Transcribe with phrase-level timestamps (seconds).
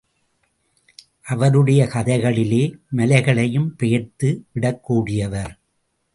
[1.21, 2.63] அவருடைய கதைகளிலே
[2.89, 5.53] மலைகளையும் பெயர்த்து விடக்கூடியவர்.